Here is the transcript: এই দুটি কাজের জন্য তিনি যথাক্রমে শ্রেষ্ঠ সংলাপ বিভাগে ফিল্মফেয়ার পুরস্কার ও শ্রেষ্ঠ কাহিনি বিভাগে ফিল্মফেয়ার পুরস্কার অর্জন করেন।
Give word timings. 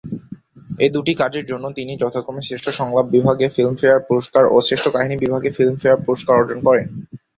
এই 0.79 0.91
দুটি 0.95 1.13
কাজের 1.21 1.45
জন্য 1.51 1.65
তিনি 1.77 1.93
যথাক্রমে 2.01 2.41
শ্রেষ্ঠ 2.47 2.67
সংলাপ 2.79 3.05
বিভাগে 3.15 3.47
ফিল্মফেয়ার 3.55 4.05
পুরস্কার 4.07 4.43
ও 4.47 4.57
শ্রেষ্ঠ 4.67 4.85
কাহিনি 4.95 5.15
বিভাগে 5.23 5.49
ফিল্মফেয়ার 5.57 6.03
পুরস্কার 6.05 6.33
অর্জন 6.39 6.59
করেন। 6.67 6.87